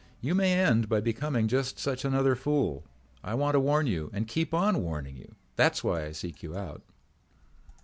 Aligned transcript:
You 0.19 0.33
may 0.33 0.53
end 0.53 0.89
by 0.89 0.99
becoming 0.99 1.47
just 1.47 1.77
such 1.77 2.03
another 2.03 2.33
fool. 2.35 2.83
I 3.23 3.35
want 3.35 3.53
to 3.53 3.59
warn 3.59 3.85
you 3.85 4.09
and 4.11 4.27
keep 4.27 4.51
on 4.51 4.81
warning 4.81 5.15
you. 5.15 5.35
That's 5.57 5.83
why 5.83 6.05
I 6.05 6.11
seek 6.11 6.41
you 6.41 6.57
out." 6.57 6.81